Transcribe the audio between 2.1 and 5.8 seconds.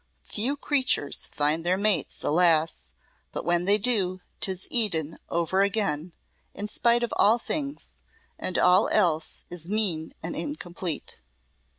alas; but when they do 'tis Eden over